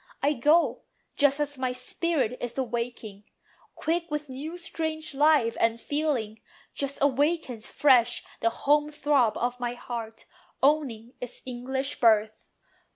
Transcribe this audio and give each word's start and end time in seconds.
I 0.23 0.33
go 0.33 0.81
Just 1.15 1.39
as 1.39 1.59
my 1.59 1.73
spirit 1.73 2.35
is 2.41 2.57
awaking, 2.57 3.25
quick 3.75 4.09
With 4.09 4.29
new 4.29 4.57
strange 4.57 5.13
life 5.13 5.55
and 5.59 5.79
feeling; 5.79 6.41
just 6.73 6.95
As 6.97 7.03
awakens 7.03 7.67
fresh 7.67 8.23
the 8.39 8.49
home 8.49 8.89
throb 8.89 9.37
of 9.37 9.59
my 9.59 9.75
heart, 9.75 10.25
Owning 10.63 11.13
its 11.21 11.43
English 11.45 11.99
birth. 11.99 12.49